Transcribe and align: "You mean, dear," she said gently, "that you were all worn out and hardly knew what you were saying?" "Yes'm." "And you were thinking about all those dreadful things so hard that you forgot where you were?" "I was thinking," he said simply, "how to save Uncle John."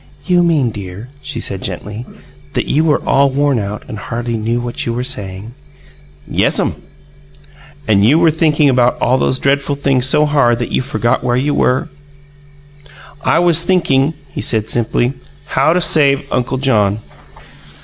"You 0.25 0.41
mean, 0.41 0.71
dear," 0.71 1.09
she 1.21 1.39
said 1.39 1.61
gently, 1.61 2.07
"that 2.53 2.65
you 2.67 2.83
were 2.83 3.05
all 3.07 3.29
worn 3.29 3.59
out 3.59 3.83
and 3.87 3.99
hardly 3.99 4.35
knew 4.35 4.59
what 4.59 4.83
you 4.83 4.93
were 4.95 5.03
saying?" 5.03 5.53
"Yes'm." 6.27 6.81
"And 7.87 8.03
you 8.03 8.17
were 8.17 8.31
thinking 8.31 8.67
about 8.67 8.99
all 8.99 9.19
those 9.19 9.37
dreadful 9.37 9.75
things 9.75 10.07
so 10.07 10.25
hard 10.25 10.57
that 10.57 10.71
you 10.71 10.81
forgot 10.81 11.23
where 11.23 11.37
you 11.37 11.53
were?" 11.53 11.87
"I 13.23 13.37
was 13.37 13.61
thinking," 13.63 14.15
he 14.31 14.41
said 14.41 14.69
simply, 14.71 15.13
"how 15.45 15.71
to 15.71 15.79
save 15.79 16.25
Uncle 16.33 16.57
John." 16.57 16.97